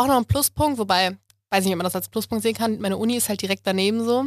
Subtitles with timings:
[0.00, 1.16] auch noch ein Pluspunkt, wobei,
[1.50, 2.80] weiß nicht, ob man das als Pluspunkt sehen kann.
[2.80, 4.26] Meine Uni ist halt direkt daneben so.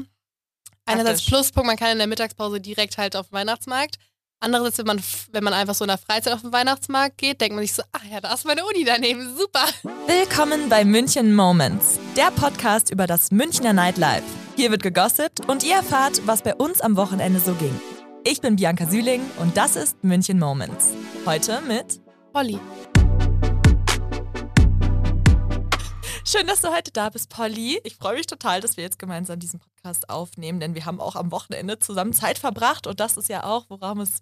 [0.86, 1.28] Einerseits Praktisch.
[1.28, 3.96] Pluspunkt, man kann in der Mittagspause direkt halt auf den Weihnachtsmarkt.
[4.39, 5.01] Andererseits, wenn man,
[5.31, 7.81] wenn man einfach so in der Freizeit auf den Weihnachtsmarkt geht, denkt man sich so,
[7.94, 9.65] ach ja, da ist meine Uni daneben, super.
[10.05, 14.24] Willkommen bei München Moments, der Podcast über das Münchner Nightlife.
[14.58, 17.80] Hier wird gegossipt und ihr erfahrt, was bei uns am Wochenende so ging.
[18.26, 20.90] Ich bin Bianca Süling und das ist München Moments.
[21.26, 22.02] Heute mit
[22.34, 22.59] Polly.
[26.36, 27.80] Schön, dass du heute da bist, Polly.
[27.84, 31.16] Ich freue mich total, dass wir jetzt gemeinsam diesen Podcast aufnehmen, denn wir haben auch
[31.16, 34.20] am Wochenende zusammen Zeit verbracht und das ist ja auch, worum es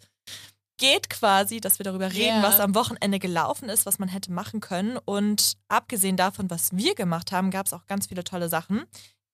[0.77, 2.43] geht quasi, dass wir darüber reden, Ja.
[2.43, 4.97] was am Wochenende gelaufen ist, was man hätte machen können.
[4.97, 8.83] Und abgesehen davon, was wir gemacht haben, gab es auch ganz viele tolle Sachen,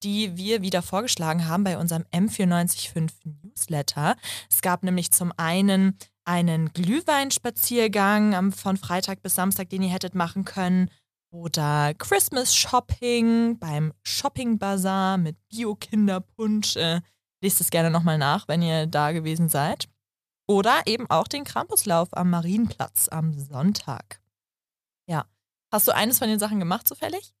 [0.04, 4.14] die wir wieder vorgeschlagen haben bei unserem M945 Newsletter.
[4.48, 10.44] Es gab nämlich zum einen einen Glühweinspaziergang von Freitag bis Samstag, den ihr hättet machen
[10.44, 10.92] können.
[11.30, 16.76] Oder Christmas Shopping beim Shopping Bazaar mit Bio-Kinderpunsch.
[16.76, 17.00] Äh,
[17.42, 19.88] lest es gerne nochmal nach, wenn ihr da gewesen seid.
[20.46, 24.20] Oder eben auch den Krampuslauf am Marienplatz am Sonntag.
[25.06, 25.26] Ja.
[25.70, 27.34] Hast du eines von den Sachen gemacht zufällig?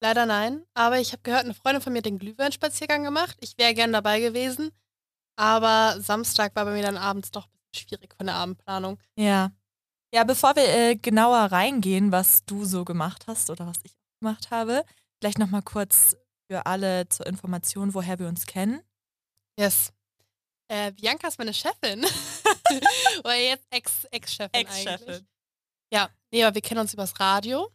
[0.00, 3.36] Leider nein, aber ich habe gehört, eine Freundin von mir hat den Glühweinspaziergang gemacht.
[3.40, 4.70] Ich wäre gern dabei gewesen,
[5.36, 8.98] aber Samstag war bei mir dann abends doch ein bisschen schwierig von der Abendplanung.
[9.16, 9.50] Ja.
[10.14, 14.52] Ja, bevor wir äh, genauer reingehen, was du so gemacht hast oder was ich gemacht
[14.52, 14.84] habe,
[15.18, 16.16] vielleicht nochmal kurz
[16.48, 18.80] für alle zur Information, woher wir uns kennen.
[19.58, 19.92] Yes.
[20.68, 22.04] Äh, Bianca ist meine Chefin.
[23.24, 25.22] Oder jetzt Ex- Ex-Chefin eigentlich.
[25.92, 27.68] Ja, nee, aber wir kennen uns übers Radio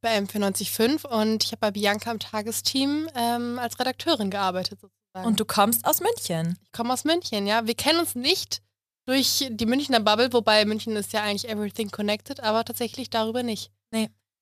[0.00, 5.26] bei M945 und ich habe bei Bianca im Tagesteam ähm, als Redakteurin gearbeitet sozusagen.
[5.26, 6.56] Und du kommst aus München.
[6.62, 7.66] ich komme aus München, ja.
[7.66, 8.62] Wir kennen uns nicht
[9.08, 13.72] durch die Münchner Bubble, wobei München ist ja eigentlich everything connected, aber tatsächlich darüber nicht.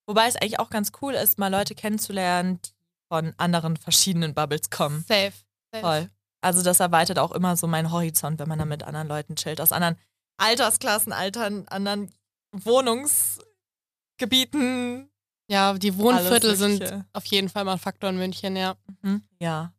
[0.08, 2.70] Wobei es eigentlich auch ganz cool ist, mal Leute kennenzulernen, die
[3.08, 5.04] von anderen verschiedenen Bubbles kommen.
[5.06, 5.32] Safe.
[5.72, 5.84] Safe.
[5.84, 6.10] Voll.
[6.40, 9.60] Also das erweitert auch immer so meinen Horizont, wenn man dann mit anderen Leuten chillt,
[9.60, 9.98] aus anderen
[10.36, 12.10] Altersklassen, Altern, anderen
[12.52, 15.10] Wohnungsgebieten.
[15.48, 18.74] Ja, die Wohnviertel sind auf jeden Fall mal ein Faktor in München, ja.
[19.02, 19.22] Mhm.
[19.40, 19.72] Ja.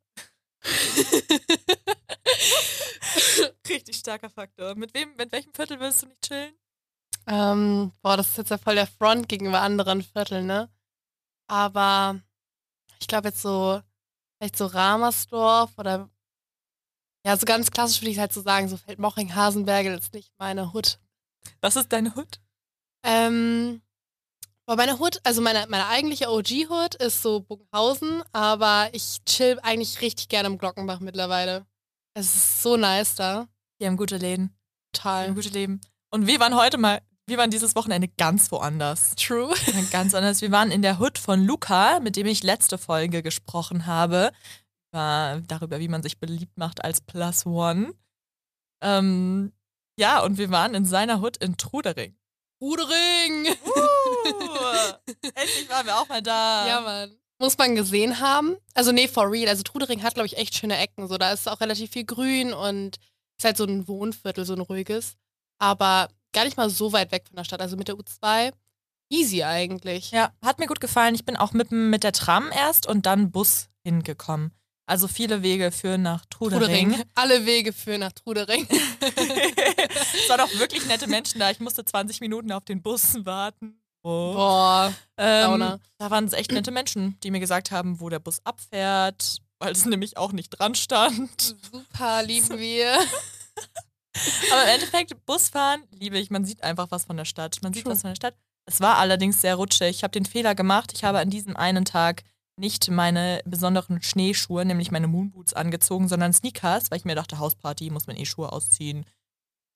[3.70, 4.76] Richtig starker Faktor.
[4.76, 6.54] Mit wem, mit welchem Viertel willst du nicht chillen?
[7.28, 10.70] Ähm, boah, das ist jetzt ja voll der Front gegenüber anderen Vierteln, ne?
[11.48, 12.22] Aber
[13.00, 13.82] ich glaube jetzt so,
[14.38, 16.10] vielleicht so Ramersdorf oder
[17.26, 20.72] ja, so ganz klassisch würde ich halt so sagen, so Feldmoching, Hasenbergel ist nicht meine
[20.72, 21.00] Hut.
[21.60, 22.40] Was ist deine Hut?
[23.04, 23.82] Ähm,
[24.68, 30.02] boah, meine Hut, also meine, meine eigentliche OG-Hut ist so Bogenhausen, aber ich chill eigentlich
[30.02, 31.66] richtig gerne im Glockenbach mittlerweile.
[32.14, 33.48] Es ist so nice da.
[33.80, 34.48] Die haben gute Läden.
[34.96, 35.34] Die haben Total.
[35.34, 35.82] gute Leben.
[36.12, 39.16] Und wir waren heute mal, wir waren dieses Wochenende ganz woanders.
[39.16, 39.54] True.
[39.92, 40.42] Ganz anders.
[40.42, 44.32] Wir waren in der Hut von Luca, mit dem ich letzte Folge gesprochen habe.
[44.92, 47.94] Über, darüber, wie man sich beliebt macht als Plus One.
[48.82, 49.52] Ähm,
[50.00, 52.16] ja, und wir waren in seiner Hut in Trudering.
[52.62, 53.56] Rudering!
[53.66, 54.07] Uh,
[55.36, 56.68] endlich waren wir auch mal da.
[56.68, 57.18] Ja, Mann.
[57.40, 58.58] Muss man gesehen haben.
[58.74, 59.48] Also, nee, for real.
[59.48, 61.08] Also, Trudering hat, glaube ich, echt schöne Ecken.
[61.08, 62.98] So, da ist auch relativ viel Grün und
[63.38, 65.16] ist halt so ein Wohnviertel, so ein ruhiges.
[65.60, 67.62] Aber gar nicht mal so weit weg von der Stadt.
[67.62, 68.52] Also, mit der U2
[69.10, 70.12] easy eigentlich.
[70.12, 71.16] Ja, hat mir gut gefallen.
[71.16, 74.52] Ich bin auch mit, mit der Tram erst und dann Bus hingekommen.
[74.86, 76.92] Also viele Wege führen nach Trudering.
[76.92, 77.10] Trudering.
[77.16, 78.66] Alle Wege führen nach Trudering.
[79.02, 81.52] es waren auch wirklich nette Menschen da.
[81.52, 83.82] Ich musste 20 Minuten auf den Bus warten.
[84.08, 84.94] Boah.
[85.18, 89.42] Ähm, da waren es echt nette Menschen, die mir gesagt haben, wo der Bus abfährt,
[89.60, 91.56] weil es nämlich auch nicht dran stand.
[91.72, 92.94] Super, lieben wir.
[94.52, 96.30] Aber im Endeffekt, Busfahren liebe ich.
[96.30, 97.58] Man sieht einfach was von der Stadt.
[97.64, 97.92] Man sieht True.
[97.92, 98.36] was von der Stadt.
[98.66, 99.90] Es war allerdings sehr rutschig.
[99.90, 100.94] Ich habe den Fehler gemacht.
[100.96, 102.24] Ich habe an diesem einen Tag
[102.58, 107.90] nicht meine besonderen Schneeschuhe, nämlich meine Moonboots angezogen, sondern Sneakers, weil ich mir dachte, Hausparty,
[107.90, 109.06] muss man eh Schuhe ausziehen.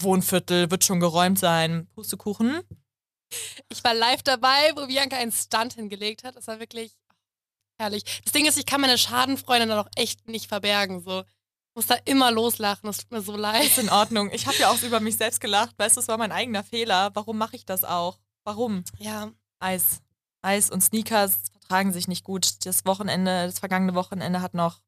[0.01, 1.87] Wohnviertel, wird schon geräumt sein.
[1.93, 2.61] Pustekuchen.
[3.69, 6.35] Ich war live dabei, wo Bianca einen Stunt hingelegt hat.
[6.35, 6.97] Das war wirklich
[7.77, 8.03] herrlich.
[8.23, 11.01] Das Ding ist, ich kann meine Schadenfreude dann auch echt nicht verbergen.
[11.01, 11.21] So.
[11.21, 12.87] Ich muss da immer loslachen.
[12.87, 13.65] Das tut mir so leid.
[13.65, 14.29] Ist in Ordnung.
[14.31, 15.73] Ich habe ja auch über mich selbst gelacht.
[15.77, 17.11] Weißt du, es war mein eigener Fehler.
[17.13, 18.19] Warum mache ich das auch?
[18.43, 18.83] Warum?
[18.97, 19.31] Ja.
[19.59, 20.01] Eis.
[20.41, 22.65] Eis und Sneakers vertragen sich nicht gut.
[22.65, 24.81] Das Wochenende, das vergangene Wochenende hat noch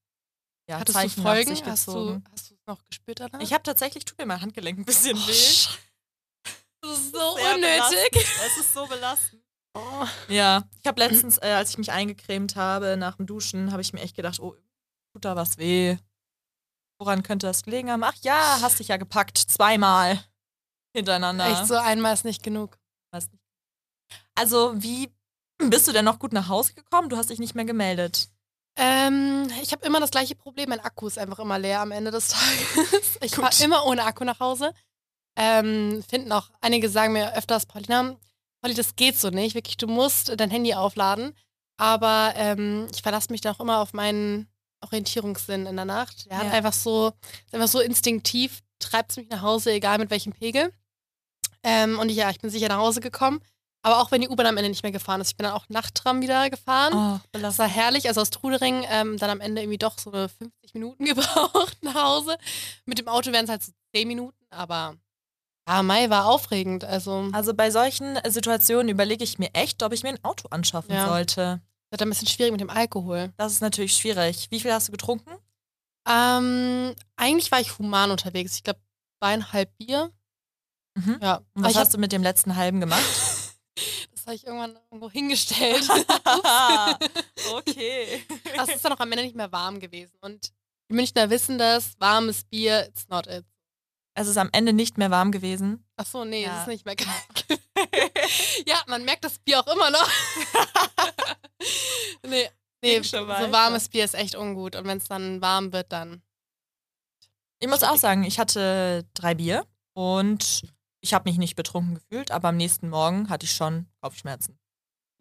[0.70, 1.52] ja, Hattest Zeichen du Folgen?
[1.66, 3.42] Hast du, hast du es noch gespürt danach?
[3.42, 5.34] Ich habe tatsächlich, tut mir mein Handgelenk ein bisschen Oh, weh.
[5.34, 5.78] Scheiße.
[6.84, 8.12] Das ist so Sehr unnötig.
[8.12, 8.26] belastend.
[8.46, 9.42] Es ist so belastend.
[9.76, 10.06] Oh.
[10.28, 13.94] Ja, ich habe letztens, äh, als ich mich eingecremt habe nach dem Duschen, habe ich
[13.94, 14.54] mir echt gedacht, oh,
[15.14, 15.98] tut da was weh?
[17.00, 18.04] Woran könnte das gelegen haben?
[18.04, 19.38] Ach ja, hast dich ja gepackt.
[19.38, 20.24] Zweimal
[20.96, 21.48] hintereinander.
[21.48, 22.78] Echt so einmal ist nicht genug.
[24.36, 25.12] Also wie,
[25.58, 27.10] Bist du denn noch gut nach Hause gekommen?
[27.10, 28.30] Du hast dich nicht mehr gemeldet.
[28.76, 30.70] Ähm, ich habe immer das gleiche Problem.
[30.70, 33.18] Mein Akku ist einfach immer leer am Ende des Tages.
[33.22, 34.74] Ich fahre immer ohne Akku nach Hause.
[35.36, 38.16] Ähm, finden auch, einige sagen mir öfters, Paulina,
[38.62, 39.56] Pauli, das geht so nicht.
[39.56, 41.36] Wirklich, du musst dein Handy aufladen.
[41.78, 44.48] Aber ähm, ich verlasse mich dann auch immer auf meinen
[44.82, 46.30] Orientierungssinn in der Nacht.
[46.30, 46.44] Der ja.
[46.44, 47.12] hat einfach so,
[47.46, 50.72] ist einfach so instinktiv, treibt es mich nach Hause, egal mit welchem Pegel.
[51.64, 53.42] Ähm, und ja, ich bin sicher nach Hause gekommen.
[53.86, 55.32] Aber auch wenn die U-Bahn am Ende nicht mehr gefahren ist.
[55.32, 57.22] Ich bin dann auch Nachttram wieder gefahren.
[57.34, 58.08] Oh, das war herrlich.
[58.08, 62.38] Also aus Trudering ähm, dann am Ende irgendwie doch so 50 Minuten gebraucht nach Hause.
[62.86, 64.96] Mit dem Auto wären es halt so 10 Minuten, aber
[65.68, 66.84] ja, Mai war aufregend.
[66.84, 70.94] Also, also bei solchen Situationen überlege ich mir echt, ob ich mir ein Auto anschaffen
[70.94, 71.08] ja.
[71.08, 71.62] sollte.
[71.90, 73.32] Das wird ein bisschen schwierig mit dem Alkohol.
[73.38, 74.48] Das ist natürlich schwierig.
[74.50, 75.32] Wie viel hast du getrunken?
[76.08, 78.56] Ähm, eigentlich war ich human unterwegs.
[78.56, 78.80] Ich glaube,
[79.20, 80.12] zweieinhalb Bier.
[80.96, 81.18] Mhm.
[81.22, 81.42] Ja.
[81.54, 83.04] Und was hast du mit dem letzten halben gemacht?
[84.12, 85.86] Das habe ich irgendwann irgendwo hingestellt.
[87.56, 88.24] okay.
[88.56, 90.16] Das ist dann auch am Ende nicht mehr warm gewesen.
[90.22, 90.54] Und
[90.90, 93.44] die Münchner wissen das, warmes Bier, it's not it.
[94.16, 95.84] Es ist am Ende nicht mehr warm gewesen.
[95.98, 96.56] Ach so, nee, ja.
[96.56, 97.48] es ist nicht mehr kalt.
[98.66, 100.08] ja, man merkt das Bier auch immer noch.
[102.28, 102.50] nee,
[102.84, 104.76] nee so warmes Bier ist echt ungut.
[104.76, 106.22] Und wenn es dann warm wird, dann.
[107.60, 110.64] Ich muss auch sagen, ich hatte drei Bier und
[111.02, 114.60] ich habe mich nicht betrunken gefühlt, aber am nächsten Morgen hatte ich schon Kopfschmerzen.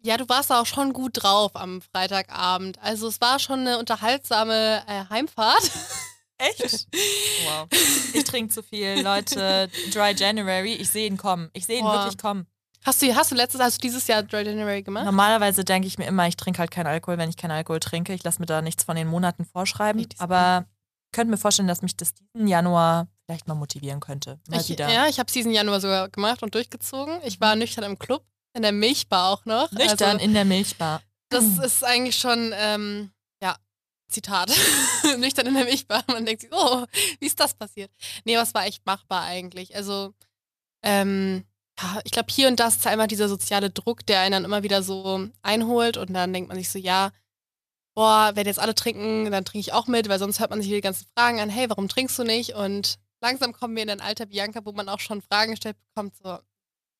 [0.05, 2.77] Ja, du warst auch schon gut drauf am Freitagabend.
[2.79, 5.71] Also es war schon eine unterhaltsame äh, Heimfahrt.
[6.49, 6.87] Echt?
[7.45, 7.67] Wow.
[8.13, 9.69] Ich trinke zu viel, Leute.
[9.91, 11.49] Dry January, ich sehe ihn kommen.
[11.53, 12.05] Ich sehe ihn Boah.
[12.05, 12.47] wirklich kommen.
[12.85, 15.05] Hast du, hast du letztes, hast du dieses Jahr Dry January gemacht?
[15.05, 18.13] Normalerweise denke ich mir immer, ich trinke halt keinen Alkohol, wenn ich keinen Alkohol trinke.
[18.13, 20.05] Ich lasse mir da nichts von den Monaten vorschreiben.
[20.19, 20.65] Aber
[21.05, 24.39] ich könnte mir vorstellen, dass mich das diesen Januar vielleicht mal motivieren könnte.
[24.49, 24.89] Mal ich, wieder.
[24.89, 27.19] Ja, ich habe es diesen Januar sogar gemacht und durchgezogen.
[27.23, 29.71] Ich war nüchtern im Club, in der Milchbar auch noch.
[29.71, 31.01] Nüchtern also, in der Milchbar.
[31.29, 33.11] Das ist eigentlich schon, ähm,
[34.13, 34.51] Zitat.
[35.17, 36.03] nüchtern in der Milchbar.
[36.07, 36.85] Man denkt sich, oh,
[37.19, 37.91] wie ist das passiert?
[38.25, 39.75] Nee, was war echt machbar eigentlich.
[39.75, 40.13] Also,
[40.83, 41.45] ähm,
[41.79, 44.63] ja, ich glaube, hier und das ist einfach dieser soziale Druck, der einen dann immer
[44.63, 47.11] wieder so einholt und dann denkt man sich so, ja,
[47.95, 50.71] boah, wenn jetzt alle trinken, dann trinke ich auch mit, weil sonst hört man sich
[50.71, 52.53] die ganzen Fragen an, hey, warum trinkst du nicht?
[52.53, 56.15] Und langsam kommen wir in ein Alter, Bianca, wo man auch schon Fragen gestellt bekommt,
[56.15, 56.37] so,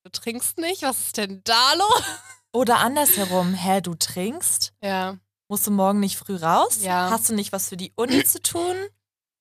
[0.03, 0.81] du trinkst nicht?
[0.83, 2.03] Was ist denn da los?
[2.51, 4.73] Oder andersherum, hä, du trinkst?
[4.83, 5.17] Ja.
[5.49, 6.79] Musst du morgen nicht früh raus?
[6.81, 7.09] Ja.
[7.09, 8.75] Hast du nicht was für die Uni zu tun?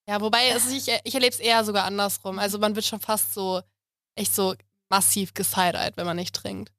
[0.08, 2.38] Ja, wobei also ich, ich erlebe es eher sogar andersrum.
[2.38, 3.62] Also man wird schon fast so,
[4.16, 4.54] echt so
[4.88, 6.72] massiv gesideit, wenn man nicht trinkt.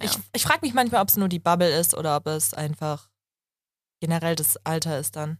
[0.00, 0.06] Ja.
[0.06, 3.08] Ich, ich frage mich manchmal, ob es nur die Bubble ist oder ob es einfach
[4.00, 5.38] generell das Alter ist dann.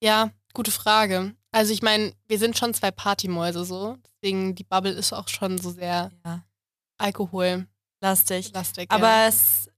[0.00, 1.34] Ja, gute Frage.
[1.50, 3.96] Also ich meine, wir sind schon zwei Partymäuse so.
[4.04, 6.44] Deswegen die Bubble ist auch schon so sehr ja.
[6.98, 7.66] Alkohol.
[8.00, 8.52] Lastig.
[8.52, 9.28] Lastig Aber ja.
[9.28, 9.70] es,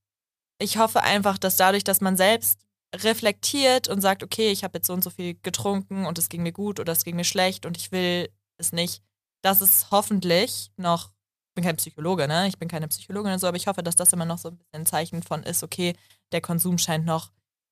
[0.60, 2.60] ich hoffe einfach, dass dadurch, dass man selbst
[2.94, 6.42] reflektiert und sagt, okay, ich habe jetzt so und so viel getrunken und es ging
[6.42, 8.28] mir gut oder es ging mir schlecht und ich will
[8.58, 9.02] es nicht,
[9.42, 11.08] dass es hoffentlich noch,
[11.48, 12.48] ich bin kein Psychologe, ne?
[12.48, 14.58] Ich bin keine Psychologin und so, aber ich hoffe, dass das immer noch so ein
[14.58, 15.94] bisschen ein Zeichen von ist, okay,
[16.32, 17.30] der Konsum scheint noch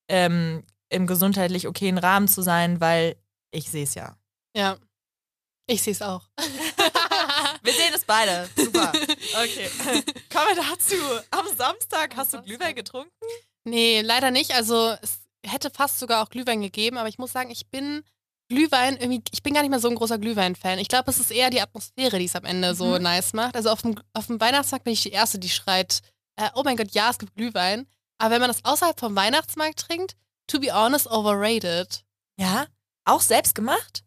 [0.09, 3.15] ähm, im gesundheitlich okayen Rahmen zu sein, weil
[3.51, 4.17] ich sehe es ja.
[4.55, 4.77] Ja.
[5.67, 6.27] Ich sehe es auch.
[7.61, 8.49] wir sehen es beide.
[8.55, 8.91] Super.
[9.33, 9.69] Okay.
[10.31, 10.95] Kommen wir dazu.
[11.31, 13.11] Am Samstag hast du Glühwein getrunken?
[13.63, 14.53] Nee, leider nicht.
[14.53, 18.03] Also es hätte fast sogar auch Glühwein gegeben, aber ich muss sagen, ich bin
[18.49, 20.79] Glühwein irgendwie, ich bin gar nicht mehr so ein großer Glühwein-Fan.
[20.79, 23.03] Ich glaube, es ist eher die Atmosphäre, die es am Ende so mhm.
[23.03, 23.55] nice macht.
[23.55, 26.01] Also auf dem, auf dem Weihnachtsmarkt bin ich die Erste, die schreit,
[26.35, 27.85] äh, oh mein Gott, ja, es gibt Glühwein.
[28.17, 30.15] Aber wenn man das außerhalb vom Weihnachtsmarkt trinkt,
[30.47, 32.03] to be honest, overrated.
[32.37, 32.65] Ja?
[33.05, 34.03] Auch selbst gemacht?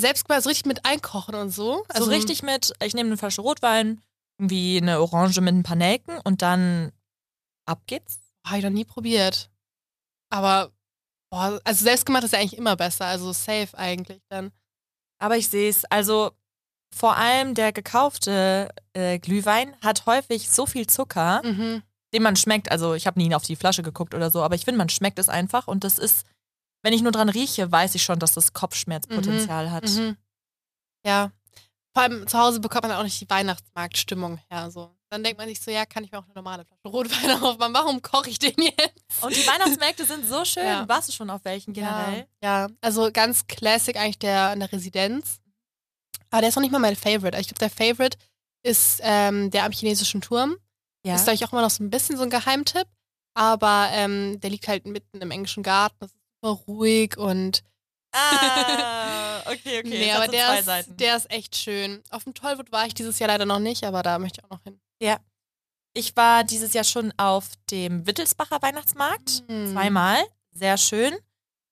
[0.00, 1.84] Selbst gemacht, also richtig mit einkochen und so.
[1.88, 4.02] Also so richtig mit, ich nehme eine Flasche Rotwein,
[4.38, 6.92] irgendwie eine Orange mit ein paar Nelken und dann
[7.66, 8.20] ab geht's.
[8.46, 9.50] Habe ich noch nie probiert.
[10.30, 10.72] Aber,
[11.30, 14.52] boah, also selbstgemacht ist ja eigentlich immer besser, also safe eigentlich dann.
[15.18, 16.32] Aber ich sehe es, also
[16.94, 21.82] vor allem der gekaufte äh, Glühwein hat häufig so viel Zucker, mhm
[22.16, 22.70] den man schmeckt.
[22.70, 25.18] Also ich habe nie auf die Flasche geguckt oder so, aber ich finde, man schmeckt
[25.18, 26.26] es einfach und das ist,
[26.86, 29.70] wenn ich nur dran rieche, weiß ich schon, dass das Kopfschmerzpotenzial mhm.
[29.72, 29.88] hat.
[29.88, 30.16] Mhm.
[31.04, 31.32] Ja.
[31.92, 34.70] Vor allem zu Hause bekommt man auch nicht die Weihnachtsmarktstimmung her.
[34.70, 34.94] So.
[35.10, 37.74] Dann denkt man sich so, ja, kann ich mir auch eine normale Flasche Rotwein aufmachen?
[37.74, 39.20] Warum koche ich den jetzt?
[39.20, 40.64] Und die Weihnachtsmärkte sind so schön.
[40.64, 40.88] Ja.
[40.88, 42.28] Warst du schon auf welchen generell?
[42.40, 42.74] Ja, ja.
[42.80, 45.40] also ganz classic eigentlich der an der Residenz.
[46.30, 47.36] Aber der ist noch nicht mal mein Favorite.
[47.40, 48.16] Ich glaube, der Favorite
[48.62, 50.56] ist ähm, der am chinesischen Turm.
[51.04, 51.16] Ja.
[51.16, 52.86] Ist vielleicht auch immer noch so ein bisschen so ein Geheimtipp.
[53.34, 55.96] Aber ähm, der liegt halt mitten im englischen Garten.
[55.98, 57.62] Das ist super ruhig und.
[58.12, 59.82] Ah, okay, okay.
[59.84, 62.02] nee, aber der ist, der ist echt schön.
[62.10, 64.56] Auf dem Tollwood war ich dieses Jahr leider noch nicht, aber da möchte ich auch
[64.56, 64.80] noch hin.
[65.02, 65.18] Ja.
[65.94, 69.44] ich war dieses Jahr schon auf dem Wittelsbacher Weihnachtsmarkt.
[69.48, 69.72] Mhm.
[69.72, 70.18] Zweimal.
[70.52, 71.14] Sehr schön.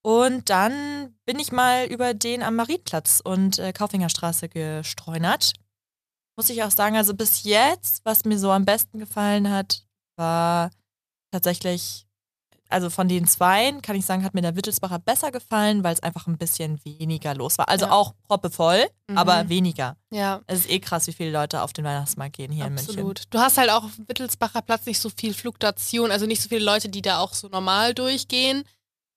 [0.03, 5.55] Und dann bin ich mal über den am Marienplatz und äh, Kaufingerstraße gestreunert.
[6.37, 10.71] Muss ich auch sagen, also bis jetzt, was mir so am besten gefallen hat, war
[11.31, 12.07] tatsächlich,
[12.75, 16.03] also von den zweien kann ich sagen, hat mir der Wittelsbacher besser gefallen, weil es
[16.03, 17.69] einfach ein bisschen weniger los war.
[17.69, 17.93] Also ja.
[17.93, 19.17] auch proppevoll, mhm.
[19.17, 19.97] aber weniger.
[20.11, 20.43] Ja.
[20.49, 22.89] Es ist eh krass, wie viele Leute auf den Weihnachtsmarkt gehen hier Absolut.
[22.89, 23.11] in München.
[23.11, 23.23] Absolut.
[23.31, 26.49] Du hast halt auch auf dem Wittelsbacher Platz nicht so viel Fluktuation, also nicht so
[26.49, 28.65] viele Leute, die da auch so normal durchgehen.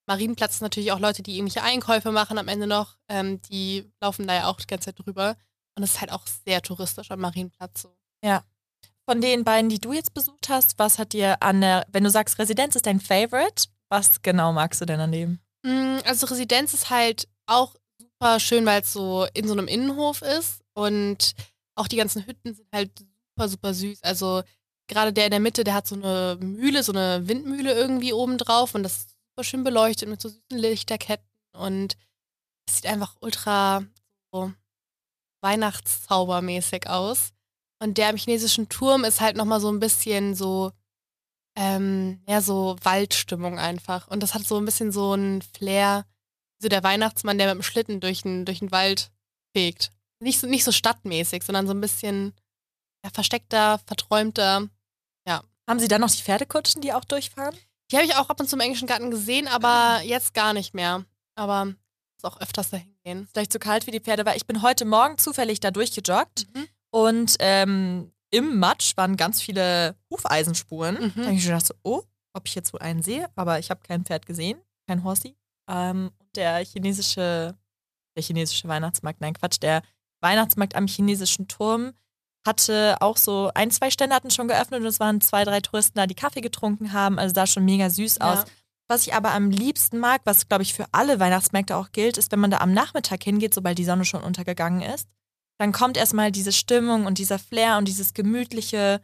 [0.05, 2.95] Marienplatz natürlich auch Leute, die irgendwelche Einkäufe machen am Ende noch.
[3.09, 5.35] Ähm, die laufen da ja auch die ganze Zeit drüber.
[5.75, 7.97] Und es ist halt auch sehr touristisch am Marienplatz so.
[8.23, 8.43] Ja.
[9.09, 12.09] Von den beiden, die du jetzt besucht hast, was hat dir an der, wenn du
[12.09, 15.39] sagst, Residenz ist dein Favorite, was genau magst du denn an dem?
[15.63, 20.21] Mm, also Residenz ist halt auch super schön, weil es so in so einem Innenhof
[20.21, 21.35] ist und
[21.75, 24.03] auch die ganzen Hütten sind halt super, super süß.
[24.03, 24.43] Also
[24.87, 28.37] gerade der in der Mitte, der hat so eine Mühle, so eine Windmühle irgendwie oben
[28.37, 31.95] drauf und das ist super schön beleuchtet mit so süßen Lichterketten und
[32.67, 33.85] es sieht einfach ultra
[34.33, 34.51] so
[35.41, 37.31] Weihnachtszaubermäßig aus.
[37.79, 40.71] Und der am chinesischen Turm ist halt nochmal so ein bisschen so,
[41.55, 44.07] ähm, ja, so Waldstimmung einfach.
[44.07, 46.05] Und das hat so ein bisschen so ein Flair,
[46.59, 49.11] so der Weihnachtsmann, der mit dem Schlitten durch den, durch den Wald
[49.55, 49.91] fegt.
[50.19, 52.33] Nicht so, nicht so stadtmäßig, sondern so ein bisschen
[53.03, 54.67] ja, versteckter, verträumter.
[55.27, 55.43] Ja.
[55.69, 57.55] Haben Sie dann noch die Pferdekutschen, die auch durchfahren?
[57.91, 60.73] Die habe ich auch ab und zu im englischen Garten gesehen, aber jetzt gar nicht
[60.73, 61.05] mehr.
[61.35, 61.75] Aber
[62.23, 63.27] auch öfters dahin gehen.
[63.31, 66.67] Vielleicht zu kalt wie die Pferde, weil ich bin heute Morgen zufällig da durchgejoggt mhm.
[66.97, 70.95] Und ähm, im Matsch waren ganz viele Hufeisenspuren.
[70.95, 71.13] Mhm.
[71.15, 72.01] Da habe ich schon gedacht, so, oh,
[72.33, 75.35] ob ich jetzt wohl einen sehe, aber ich habe kein Pferd gesehen, kein Horsi.
[75.69, 77.55] Ähm, der chinesische,
[78.15, 79.83] der chinesische Weihnachtsmarkt, nein Quatsch, der
[80.21, 81.93] Weihnachtsmarkt am chinesischen Turm
[82.47, 85.99] hatte auch so ein, zwei Stände hatten schon geöffnet und es waren zwei, drei Touristen
[85.99, 87.19] da, die Kaffee getrunken haben.
[87.19, 88.33] Also sah schon mega süß ja.
[88.33, 88.45] aus.
[88.87, 92.31] Was ich aber am liebsten mag, was glaube ich für alle Weihnachtsmärkte auch gilt, ist,
[92.31, 95.07] wenn man da am Nachmittag hingeht, sobald die Sonne schon untergegangen ist,
[95.57, 99.01] dann kommt erstmal diese Stimmung und dieser Flair und dieses gemütliche,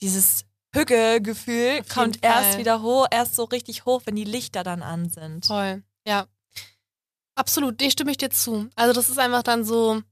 [0.00, 2.30] dieses Hügge-Gefühl kommt Fall.
[2.30, 5.46] erst wieder hoch, erst so richtig hoch, wenn die Lichter dann an sind.
[5.46, 6.26] Toll, ja.
[7.34, 8.68] Absolut, dem stimme ich dir zu.
[8.76, 10.02] Also das ist einfach dann so,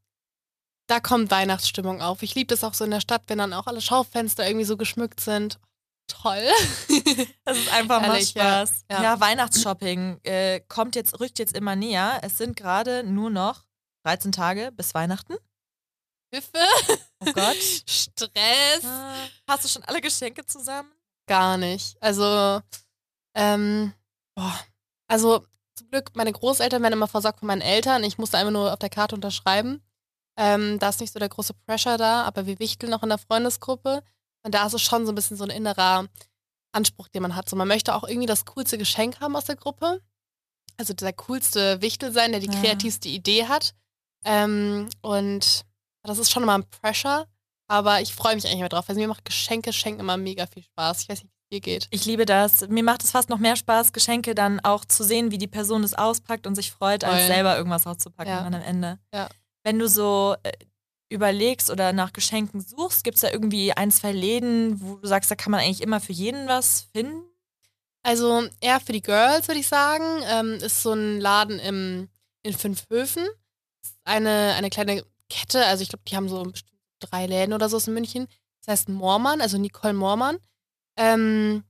[0.86, 2.22] da kommt Weihnachtsstimmung auf.
[2.22, 4.76] Ich liebe das auch so in der Stadt, wenn dann auch alle Schaufenster irgendwie so
[4.76, 5.58] geschmückt sind.
[6.06, 6.42] Toll.
[7.44, 8.84] das ist einfach mal Spaß.
[8.90, 9.20] Ja, ja.
[9.20, 12.20] Weihnachtsshopping äh, kommt jetzt, rückt jetzt immer näher.
[12.22, 13.64] Es sind gerade nur noch
[14.04, 15.34] 13 Tage bis Weihnachten.
[16.30, 16.58] Hilfe.
[17.20, 17.56] Oh Gott.
[17.86, 18.84] Stress.
[18.84, 19.14] Ah.
[19.48, 20.92] Hast du schon alle Geschenke zusammen?
[21.26, 21.96] Gar nicht.
[22.00, 22.60] Also,
[23.34, 23.92] ähm,
[24.34, 24.58] boah.
[25.08, 25.44] Also,
[25.74, 28.04] zum Glück, meine Großeltern werden immer versorgt von meinen Eltern.
[28.04, 29.82] Ich musste einfach nur auf der Karte unterschreiben.
[30.36, 33.18] Ähm, da ist nicht so der große Pressure da, aber wir wichteln noch in der
[33.18, 34.02] Freundesgruppe.
[34.42, 36.06] Und da ist es schon so ein bisschen so ein innerer
[36.72, 37.48] Anspruch, den man hat.
[37.48, 40.00] So, man möchte auch irgendwie das coolste Geschenk haben aus der Gruppe.
[40.76, 42.60] Also der coolste Wichtel sein, der die ja.
[42.60, 43.74] kreativste Idee hat.
[44.24, 45.64] Ähm, und
[46.08, 47.26] das ist schon immer ein Pressure.
[47.70, 48.88] Aber ich freue mich eigentlich mehr drauf.
[48.88, 51.02] Also mir macht Geschenke schenken immer mega viel Spaß.
[51.02, 51.88] Ich weiß nicht, wie es dir geht.
[51.90, 52.66] Ich liebe das.
[52.68, 55.84] Mir macht es fast noch mehr Spaß, Geschenke dann auch zu sehen, wie die Person
[55.84, 57.12] es auspackt und sich freut, Voll.
[57.12, 58.46] als selber irgendwas auszupacken ja.
[58.46, 58.98] am Ende.
[59.12, 59.28] Ja
[59.68, 60.52] wenn du so äh,
[61.10, 65.30] überlegst oder nach Geschenken suchst, gibt es da irgendwie ein, zwei Läden, wo du sagst,
[65.30, 67.22] da kann man eigentlich immer für jeden was finden?
[68.02, 72.08] Also eher für die Girls, würde ich sagen, ähm, ist so ein Laden im,
[72.42, 73.26] in Fünfhöfen.
[74.04, 76.50] Eine, eine kleine Kette, also ich glaube, die haben so
[77.00, 78.28] drei Läden oder so in München.
[78.64, 80.38] Das heißt Mormann, also Nicole Mormann.
[80.96, 81.64] Ähm,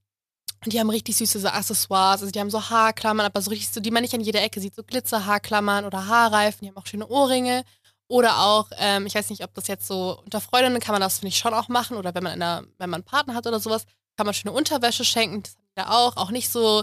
[0.64, 2.20] und die haben richtig süße so Accessoires.
[2.20, 4.60] Also die haben so Haarklammern, aber so richtig so, die man nicht an jeder Ecke
[4.60, 4.74] sieht.
[4.74, 6.60] So Glitzerhaarklammern oder Haarreifen.
[6.62, 7.64] Die haben auch schöne Ohrringe.
[8.08, 11.18] Oder auch, ähm, ich weiß nicht, ob das jetzt so unter Freundinnen kann man das,
[11.18, 11.96] finde ich, schon auch machen.
[11.96, 13.84] Oder wenn man, einer, wenn man einen Partner hat oder sowas,
[14.16, 15.42] kann man schöne Unterwäsche schenken.
[15.42, 16.16] Das haben die da auch.
[16.16, 16.82] Auch nicht so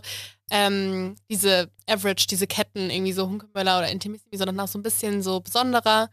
[0.51, 5.21] ähm, diese Average, diese Ketten, irgendwie so Hunkemöller oder Intimissimi, sondern auch so ein bisschen
[5.21, 6.09] so besonderer.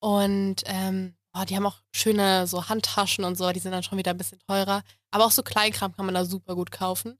[0.00, 3.98] Und ähm, oh, die haben auch schöne so Handtaschen und so, die sind dann schon
[3.98, 4.82] wieder ein bisschen teurer.
[5.10, 7.18] Aber auch so Kleinkram kann man da super gut kaufen.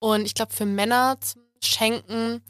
[0.00, 2.42] Und ich glaube, für Männer zum Schenken,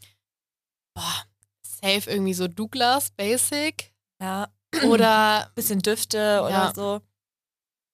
[0.95, 1.25] boah,
[1.62, 3.93] safe irgendwie so Douglas Basic.
[4.21, 4.49] Ja.
[4.88, 6.73] Oder bisschen Düfte oder ja.
[6.75, 7.00] so.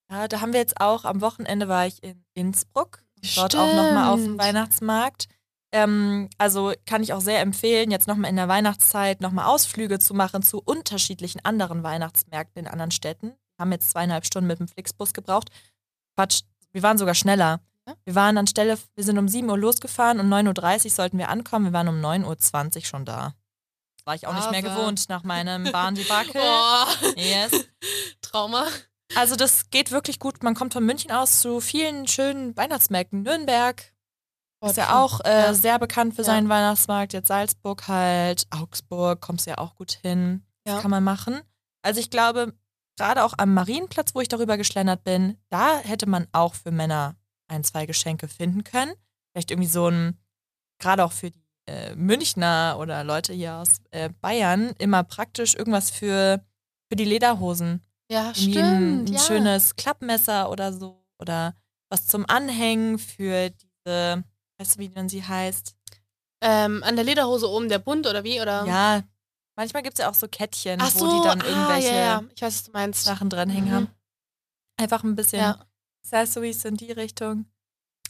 [0.09, 3.03] Ja, da haben wir jetzt auch, am Wochenende war ich in Innsbruck.
[3.35, 3.55] Dort Stimmt.
[3.55, 5.27] auch nochmal auf dem Weihnachtsmarkt.
[5.71, 10.13] Ähm, also kann ich auch sehr empfehlen, jetzt nochmal in der Weihnachtszeit nochmal Ausflüge zu
[10.13, 13.27] machen zu unterschiedlichen anderen Weihnachtsmärkten in anderen Städten.
[13.27, 15.49] Wir haben jetzt zweieinhalb Stunden mit dem Flixbus gebraucht.
[16.15, 17.61] Quatsch, wir waren sogar schneller.
[18.05, 21.65] Wir waren anstelle, wir sind um 7 Uhr losgefahren und 9.30 Uhr sollten wir ankommen.
[21.65, 23.33] Wir waren um 9.20 Uhr schon da
[24.05, 26.41] war ich auch nicht mehr gewohnt nach meinem Bahn-Debakel.
[26.43, 27.13] Oh.
[27.15, 27.51] Yes.
[28.21, 28.65] Trauma.
[29.15, 30.43] Also das geht wirklich gut.
[30.43, 33.23] Man kommt von München aus zu vielen schönen Weihnachtsmärkten.
[33.23, 33.83] Nürnberg
[34.69, 35.53] ist ja auch äh, ja.
[35.53, 36.25] sehr bekannt für ja.
[36.25, 37.13] seinen Weihnachtsmarkt.
[37.13, 40.45] Jetzt Salzburg halt, Augsburg kommst ja auch gut hin.
[40.65, 40.73] Ja.
[40.73, 41.41] Das kann man machen.
[41.81, 42.53] Also ich glaube,
[42.97, 47.15] gerade auch am Marienplatz, wo ich darüber geschlendert bin, da hätte man auch für Männer
[47.47, 48.93] ein, zwei Geschenke finden können.
[49.31, 50.19] Vielleicht irgendwie so ein,
[50.79, 55.89] gerade auch für die äh, Münchner oder Leute hier aus äh, Bayern, immer praktisch irgendwas
[55.89, 56.43] für,
[56.89, 57.83] für die Lederhosen.
[58.11, 58.57] Ja, stimmt.
[58.57, 59.19] Ein, ein ja.
[59.19, 61.01] schönes Klappmesser oder so.
[61.19, 61.55] Oder
[61.89, 64.23] was zum Anhängen für diese,
[64.61, 65.75] weißt du, wie denn sie heißt?
[66.41, 68.39] Ähm, an der Lederhose oben der Bund oder wie?
[68.41, 68.65] Oder?
[68.65, 69.03] Ja,
[69.55, 72.23] manchmal gibt es ja auch so Kettchen, Ach wo die dann ah, irgendwelche ja, ja.
[72.35, 73.03] Ich weiß, was du meinst.
[73.03, 73.73] Sachen dranhängen Mhm.
[73.75, 73.87] haben.
[74.77, 75.65] Einfach ein bisschen Ja.
[76.03, 77.45] Accessories in die Richtung.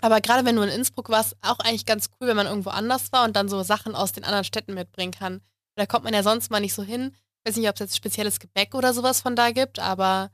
[0.01, 3.11] Aber gerade wenn du in Innsbruck warst, auch eigentlich ganz cool, wenn man irgendwo anders
[3.11, 5.41] war und dann so Sachen aus den anderen Städten mitbringen kann.
[5.75, 7.15] Da kommt man ja sonst mal nicht so hin.
[7.43, 10.31] Ich weiß nicht, ob es jetzt spezielles Gebäck oder sowas von da gibt, aber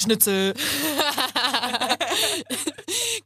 [0.00, 0.54] Schnitzel.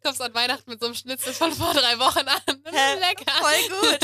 [0.00, 2.62] kommst an Weihnachten mit so einem Schnitzel von vor drei Wochen an.
[2.64, 2.94] Das Hä?
[2.94, 3.32] ist lecker.
[3.38, 4.00] Voll gut.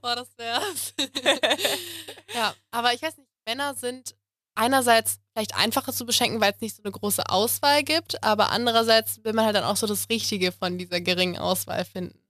[0.02, 0.94] Boah, das wär's.
[2.34, 4.14] ja, aber ich weiß nicht, Männer sind
[4.54, 9.24] einerseits vielleicht einfacher zu beschenken, weil es nicht so eine große Auswahl gibt, aber andererseits
[9.24, 12.22] will man halt dann auch so das Richtige von dieser geringen Auswahl finden.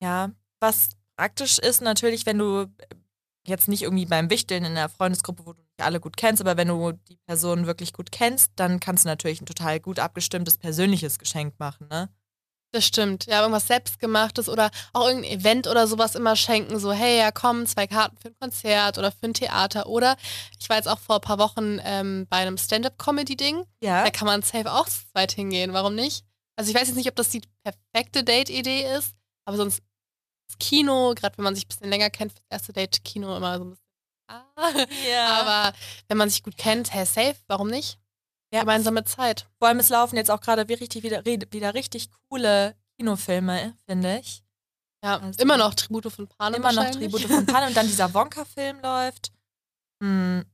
[0.00, 2.66] Ja, was praktisch ist natürlich, wenn du
[3.46, 6.68] jetzt nicht irgendwie beim Wichteln in einer Freundesgruppe, wo du alle gut kennst, aber wenn
[6.68, 11.18] du die Person wirklich gut kennst, dann kannst du natürlich ein total gut abgestimmtes persönliches
[11.18, 12.08] Geschenk machen, ne?
[12.70, 13.24] Das stimmt.
[13.24, 16.78] Ja, irgendwas selbstgemachtes oder auch irgendein Event oder sowas immer schenken.
[16.78, 19.86] So, hey, ja, komm, zwei Karten für ein Konzert oder für ein Theater.
[19.86, 20.16] Oder
[20.60, 23.64] ich war jetzt auch vor ein paar Wochen ähm, bei einem Stand-up-Comedy-Ding.
[23.82, 24.04] Ja.
[24.04, 25.72] Da kann man safe auch zu zweit hingehen.
[25.72, 26.26] Warum nicht?
[26.56, 29.14] Also ich weiß jetzt nicht, ob das die perfekte Date-Idee ist,
[29.46, 29.80] aber sonst
[30.48, 33.56] das Kino, gerade wenn man sich ein bisschen länger kennt, fürs erste Date Kino immer
[33.58, 33.87] so ein bisschen.
[34.28, 34.44] Ah.
[35.08, 35.26] Ja.
[35.40, 35.76] Aber
[36.08, 37.98] wenn man sich gut kennt, hey, safe, warum nicht?
[38.52, 38.60] Ja.
[38.60, 39.46] Gemeinsame Zeit.
[39.58, 44.42] Vor allem es laufen jetzt auch gerade richtig wieder, wieder richtig coole Kinofilme, finde ich.
[45.04, 46.90] Ja, Also- immer noch Tribute von Panem Immer noch.
[46.90, 49.32] Tribute von Panem und dann dieser Wonka-Film läuft.
[50.02, 50.44] Hm.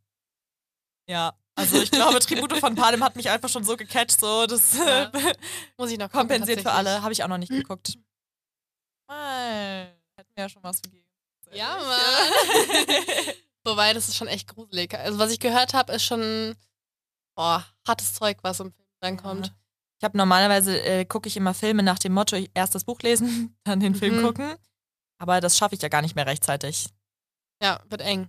[1.08, 4.76] Ja, also ich glaube, Tribute von Panem hat mich einfach schon so gecatcht, so das
[4.76, 5.10] Ja.
[5.78, 7.02] Muss ich noch gucken, kompensiert für alle.
[7.02, 7.94] Habe ich auch noch nicht geguckt.
[9.08, 11.06] Mal, hätten wir ja schon was gegeben.
[11.52, 13.34] Ja, Mann.
[13.66, 14.94] Wobei, das ist schon echt gruselig.
[14.94, 16.54] Also, was ich gehört habe, ist schon
[17.36, 19.52] boah, hartes Zeug, was im Film reinkommt.
[20.00, 23.00] Ich habe normalerweise äh, gucke ich immer Filme nach dem Motto, ich- erst das Buch
[23.00, 24.22] lesen, dann den Film Mhm.
[24.26, 24.54] gucken.
[25.18, 26.88] Aber das schaffe ich ja gar nicht mehr rechtzeitig.
[27.62, 28.28] Ja, wird eng.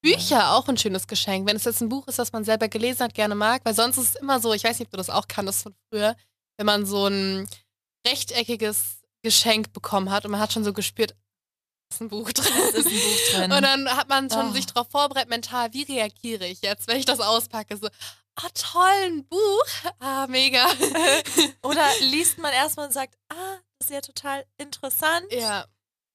[0.00, 1.48] Bücher auch ein schönes Geschenk.
[1.48, 3.96] Wenn es jetzt ein Buch ist, das man selber gelesen hat, gerne mag, weil sonst
[3.98, 6.14] ist es immer so, ich weiß nicht, ob du das auch kanntest von früher,
[6.56, 7.48] wenn man so ein
[8.06, 11.16] rechteckiges Geschenk bekommen hat und man hat schon so gespürt,
[11.90, 12.52] ist ein Buch drin.
[12.74, 13.52] Ist ein Buch drin.
[13.52, 14.52] Und dann hat man schon Oh.
[14.52, 17.76] sich darauf vorbereitet, mental, wie reagiere ich jetzt, wenn ich das auspacke?
[17.76, 17.88] So,
[18.36, 19.92] ah toll, ein Buch.
[19.98, 20.66] Ah, mega.
[21.62, 25.26] Oder liest man erstmal und sagt, ah, das ist ja total interessant.
[25.32, 25.64] ja.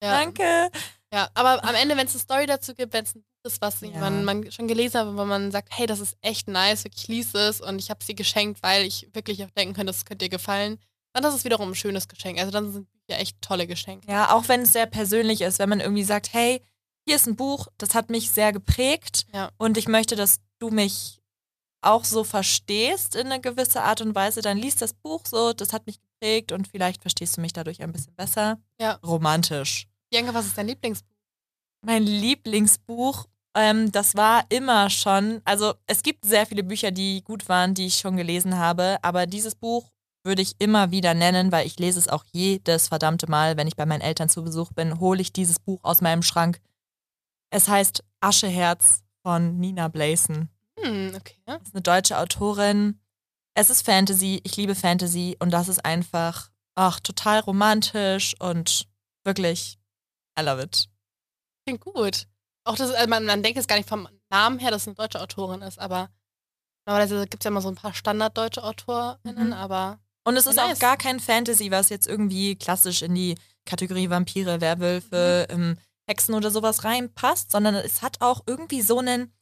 [0.03, 0.11] ja.
[0.19, 0.69] Danke.
[1.13, 3.61] Ja, aber am Ende, wenn es eine Story dazu gibt, wenn es ein Buch ist,
[3.61, 3.89] was Ja.
[3.99, 7.33] man, man schon gelesen hat, wo man sagt, hey, das ist echt nice, wirklich lies
[7.35, 10.25] es und ich habe es dir geschenkt, weil ich wirklich auch denken könnte, das könnte
[10.25, 10.79] dir gefallen,
[11.13, 12.39] dann ist es wiederum ein schönes Geschenk.
[12.39, 14.09] Also dann sind Bücher echt tolle Geschenke.
[14.11, 16.61] Ja, auch wenn es sehr persönlich ist, wenn man irgendwie sagt, hey,
[17.05, 19.49] hier ist ein Buch, das hat mich sehr geprägt Ja.
[19.57, 21.19] und ich möchte, dass du mich
[21.81, 25.73] auch so verstehst in eine gewisse Art und Weise, dann liest das Buch so, das
[25.73, 28.57] hat mich geprägt und vielleicht verstehst du mich dadurch ein bisschen besser.
[28.79, 28.93] Ja.
[29.05, 29.87] Romantisch.
[30.09, 31.09] Bianca, was ist dein Lieblingsbuch?
[31.85, 37.49] Mein Lieblingsbuch, ähm, das war immer schon, also es gibt sehr viele Bücher, die gut
[37.49, 39.89] waren, die ich schon gelesen habe, aber dieses Buch
[40.23, 43.75] würde ich immer wieder nennen, weil ich lese es auch jedes verdammte Mal, wenn ich
[43.75, 46.59] bei meinen Eltern zu Besuch bin, hole ich dieses Buch aus meinem Schrank.
[47.49, 50.49] Es heißt Ascheherz von Nina Blason.
[50.79, 51.35] Hm, okay.
[51.45, 52.99] Das ist eine deutsche Autorin.
[53.53, 58.87] Es ist Fantasy, ich liebe Fantasy und das ist einfach, ach, total romantisch und
[59.23, 59.77] wirklich,
[60.39, 60.89] I love it.
[61.65, 62.27] Klingt gut.
[62.65, 64.95] Auch das, also man, man denkt jetzt gar nicht vom Namen her, dass es eine
[64.95, 66.09] deutsche Autorin ist, aber
[66.87, 69.53] normalerweise gibt es ja immer so ein paar Standarddeutsche AutorInnen, Mhm.
[69.53, 70.77] aber Und es ist Nice.
[70.77, 76.33] auch gar kein Fantasy, was jetzt irgendwie klassisch in die Kategorie Vampire, Werwölfe, ähm, Hexen
[76.35, 79.33] oder sowas reinpasst, sondern es hat auch irgendwie so einen,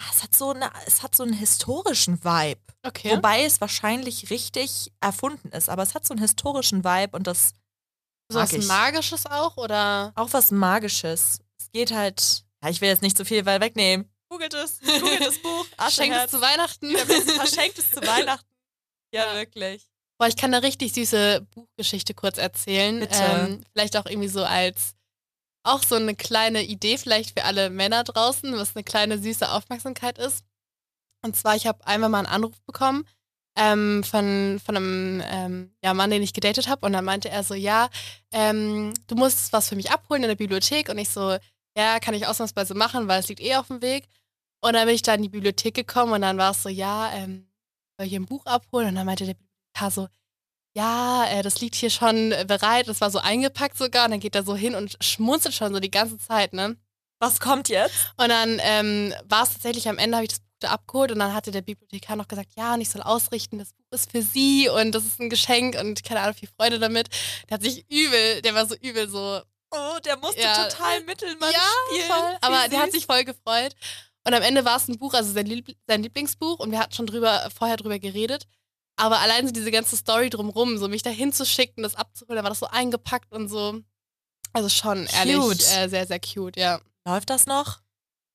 [0.00, 2.60] ah, es hat so, eine, es hat so einen historischen Vibe.
[2.82, 3.16] okay.
[3.16, 7.52] Wobei es wahrscheinlich richtig erfunden ist, aber es hat so einen historischen Vibe und das
[8.30, 8.66] so was ich.
[8.66, 10.12] Magisches auch oder?
[10.14, 11.40] auch was Magisches.
[11.58, 14.10] Es geht halt, ja, ich will jetzt nicht zu viel weil wegnehmen.
[14.30, 16.96] Googelt es, googelt das Buch, Schenkt es zu Weihnachten.
[16.96, 18.46] Verschenkt es zu Weihnachten.
[19.14, 19.34] Ja, Ja.
[19.34, 19.86] wirklich.
[20.22, 23.00] Boah, ich kann eine richtig süße Buchgeschichte kurz erzählen.
[23.00, 23.18] Bitte.
[23.20, 24.94] Ähm, vielleicht auch irgendwie so als
[25.64, 30.18] auch so eine kleine Idee vielleicht für alle Männer draußen, was eine kleine süße Aufmerksamkeit
[30.18, 30.44] ist.
[31.22, 33.04] Und zwar, ich habe einmal mal einen Anruf bekommen
[33.58, 36.86] ähm, von, von einem ähm, ja, Mann, den ich gedatet habe.
[36.86, 37.90] Und dann meinte er so, ja,
[38.30, 40.88] ähm, du musst was für mich abholen in der Bibliothek.
[40.88, 41.36] Und ich so,
[41.76, 44.06] ja, kann ich ausnahmsweise machen, weil es liegt eh auf dem Weg.
[44.60, 47.10] Und dann bin ich da in die Bibliothek gekommen und dann war es so, ja,
[47.12, 47.48] ähm,
[47.98, 48.90] soll ich ein Buch abholen?
[48.90, 49.34] Und dann meinte der
[49.82, 50.08] Bibliothekar so,
[50.74, 52.88] ja, äh, das liegt hier schon bereit.
[52.88, 54.06] Das war so eingepackt sogar.
[54.06, 56.76] Und dann geht er so hin und schmunzelt schon so die ganze Zeit, ne?
[57.20, 57.94] Was kommt jetzt?
[58.16, 61.18] Und dann ähm, war es tatsächlich am Ende, habe ich das Buch da abgeholt und
[61.18, 64.22] dann hatte der Bibliothekar noch gesagt, ja, und ich soll ausrichten, das Buch ist für
[64.22, 67.08] Sie und das ist ein Geschenk und keine Ahnung, viel Freude damit.
[67.48, 69.40] Der hat sich übel, der war so übel so.
[69.70, 70.68] Oh, der musste ja.
[70.68, 72.10] total Mittelmann ja, spielen.
[72.10, 72.36] Voll.
[72.40, 73.74] Aber der hat sich voll gefreut.
[74.24, 76.92] Und am Ende war es ein Buch, also sein, Liebl sein Lieblingsbuch und wir hatten
[76.92, 78.46] schon drüber, vorher drüber geredet.
[78.96, 82.50] Aber allein so diese ganze Story drumrum, so mich da hinzuschicken, das abzuholen, da war
[82.50, 83.80] das so eingepackt und so.
[84.52, 85.36] Also schon ehrlich
[85.76, 86.80] äh, sehr, sehr cute, ja.
[87.06, 87.80] Läuft das noch?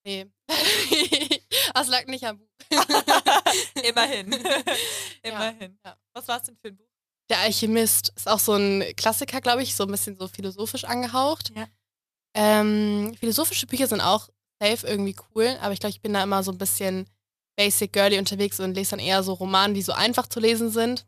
[0.04, 0.26] Nee.
[1.74, 2.48] das lag nicht am Buch.
[3.84, 4.34] Immerhin.
[5.24, 5.78] Immerhin.
[5.84, 5.98] Ja, ja.
[6.13, 6.86] Was war es denn für ein Buch?
[7.30, 11.52] Der Alchemist ist auch so ein Klassiker, glaube ich, so ein bisschen so philosophisch angehaucht.
[11.56, 11.67] Ja.
[12.36, 14.30] Ähm, philosophische Bücher sind auch
[14.62, 17.06] safe irgendwie cool, aber ich glaube, ich bin da immer so ein bisschen
[17.58, 21.06] basic girly unterwegs und lese dann eher so Romane, die so einfach zu lesen sind,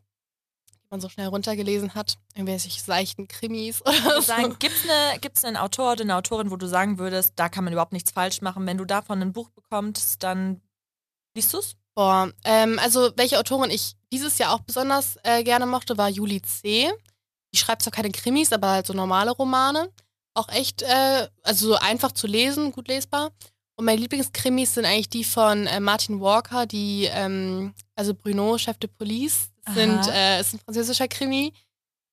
[0.74, 2.18] die man so schnell runtergelesen hat.
[2.34, 4.34] Irgendwelche seichten Krimis oder so.
[4.58, 7.64] Gibt es eine, gibt's einen Autor oder eine Autorin, wo du sagen würdest, da kann
[7.64, 8.66] man überhaupt nichts falsch machen?
[8.66, 10.60] Wenn du davon ein Buch bekommst, dann
[11.34, 11.76] liest du es?
[11.94, 16.42] Boah, ähm, also welche Autorin ich dieses Jahr auch besonders äh, gerne mochte, war Julie
[16.42, 16.90] C.
[17.52, 19.92] Die schreibt zwar keine Krimis, aber halt so normale Romane.
[20.34, 23.32] Auch echt, äh, also so einfach zu lesen, gut lesbar.
[23.80, 28.76] Und meine Lieblingskrimis sind eigentlich die von äh, Martin Walker, die, ähm, also Bruno, Chef
[28.76, 31.54] de Police, sind, äh, ist ein französischer Krimi,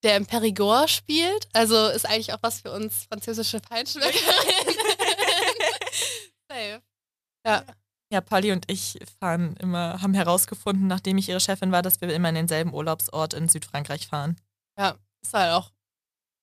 [0.01, 1.49] der im Perigord spielt.
[1.51, 4.75] Also ist eigentlich auch was für uns französische Feinschmeckerinnen.
[6.49, 6.81] Safe.
[7.45, 7.65] Ja.
[8.13, 12.13] Ja, Polly und ich fahren immer, haben herausgefunden, nachdem ich ihre Chefin war, dass wir
[12.13, 14.37] immer in denselben Urlaubsort in Südfrankreich fahren.
[14.79, 15.69] Ja, ist halt auch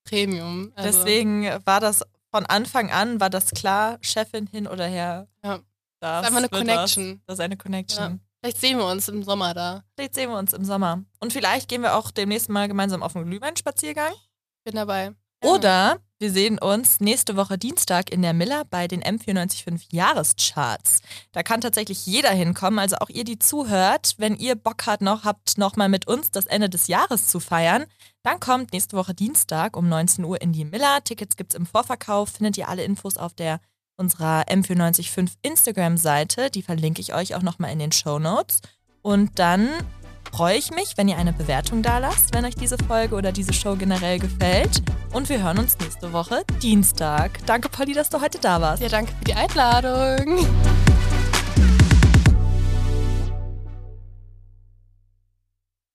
[0.03, 0.71] Premium.
[0.75, 0.99] Also.
[0.99, 2.03] Deswegen war das
[2.35, 5.29] von Anfang an, war das klar, Chefin hin oder her.
[5.41, 5.59] Ja.
[6.01, 7.13] Das, ist einfach eine Connection.
[7.13, 7.25] Was.
[7.27, 8.03] Das ist eine Connection.
[8.03, 8.19] Ja.
[8.41, 9.83] Vielleicht sehen wir uns im Sommer da.
[9.95, 11.01] Vielleicht sehen wir uns im Sommer.
[11.21, 14.13] Und vielleicht gehen wir auch demnächst mal gemeinsam auf einen Glühweinspaziergang.
[14.65, 15.13] Bin dabei.
[15.45, 21.01] Oder wir sehen uns nächste Woche Dienstag in der Miller bei den M945 Jahrescharts.
[21.33, 24.15] Da kann tatsächlich jeder hinkommen, also auch ihr, die zuhört.
[24.17, 27.39] Wenn ihr Bock habt, noch, habt noch mal mit uns das Ende des Jahres zu
[27.39, 27.85] feiern,
[28.23, 31.03] dann kommt nächste Woche Dienstag um 19 Uhr in die Miller.
[31.03, 32.29] Tickets gibt es im Vorverkauf.
[32.29, 33.59] Findet ihr alle Infos auf der
[33.97, 36.49] unserer M945 Instagram-Seite.
[36.49, 38.61] Die verlinke ich euch auch noch mal in den Show Notes.
[39.01, 39.69] Und dann
[40.35, 43.53] freue ich mich, wenn ihr eine Bewertung da lasst, wenn euch diese Folge oder diese
[43.53, 44.81] Show generell gefällt.
[45.13, 47.39] Und wir hören uns nächste Woche Dienstag.
[47.45, 48.83] Danke, Polly, dass du heute da warst.
[48.83, 50.45] Ja, danke für die Einladung.